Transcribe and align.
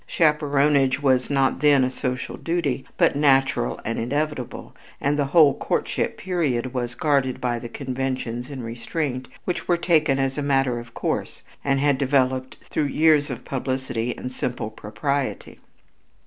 Chaperonage 0.07 0.99
was 0.99 1.29
not 1.29 1.59
then 1.59 1.83
a 1.83 1.91
social 1.91 2.35
duty 2.35 2.85
but 2.97 3.15
natural 3.15 3.79
and 3.85 3.99
inevitable, 3.99 4.75
and 4.99 5.15
the 5.15 5.25
whole 5.25 5.53
courtship 5.53 6.17
period 6.17 6.73
was 6.73 6.95
guarded 6.95 7.39
by 7.39 7.59
the 7.59 7.69
conventions 7.69 8.49
and 8.49 8.63
restraint 8.63 9.27
which 9.45 9.67
were 9.67 9.77
taken 9.77 10.17
as 10.17 10.39
a 10.39 10.41
matter 10.41 10.79
of 10.79 10.95
course 10.95 11.43
and 11.63 11.79
had 11.79 11.99
developed 11.99 12.57
through 12.71 12.85
years 12.85 13.29
of 13.29 13.45
publicity 13.45 14.17
and 14.17 14.31
simple 14.31 14.71
propriety. 14.71 15.59